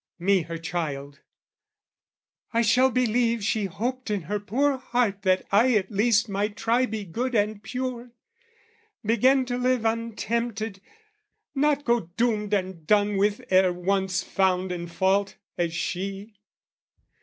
me 0.17 0.41
her 0.41 0.57
child 0.57 1.19
I 2.51 2.63
shall 2.63 2.89
believe 2.89 3.43
she 3.43 3.65
hoped 3.65 4.09
in 4.09 4.23
her 4.23 4.39
poor 4.39 4.77
heart 4.79 5.21
That 5.21 5.45
I 5.51 5.75
at 5.75 5.91
least 5.91 6.27
might 6.27 6.57
try 6.57 6.87
be 6.87 7.03
good 7.05 7.35
and 7.35 7.61
pure, 7.61 8.09
Begin 9.05 9.45
to 9.45 9.59
live 9.59 9.85
untempted, 9.85 10.81
not 11.53 11.85
go 11.85 12.09
doomed 12.17 12.51
And 12.51 12.87
done 12.87 13.15
with 13.17 13.41
ere 13.51 13.71
once 13.71 14.23
found 14.23 14.71
in 14.71 14.87
fault, 14.87 15.35
as 15.55 15.71
she. 15.71 16.33